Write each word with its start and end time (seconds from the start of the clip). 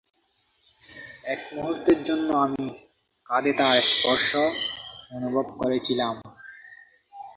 এক 1.25 1.41
মুহূর্তের 1.55 1.99
জন্য 2.03 2.29
আমি 2.45 2.63
কাঁধে 3.29 3.53
তার 3.59 3.77
স্পর্শ 3.91 4.29
অনুভব 5.11 5.45
করেছিলাম। 5.59 6.15